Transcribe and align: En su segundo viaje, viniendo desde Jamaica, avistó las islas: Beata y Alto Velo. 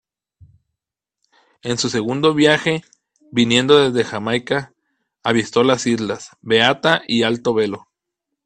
En 1.61 1.77
su 1.77 1.87
segundo 1.91 2.33
viaje, 2.33 2.81
viniendo 3.31 3.77
desde 3.91 4.03
Jamaica, 4.09 4.73
avistó 5.21 5.63
las 5.63 5.85
islas: 5.85 6.31
Beata 6.41 7.03
y 7.07 7.21
Alto 7.21 7.53
Velo. 7.53 7.85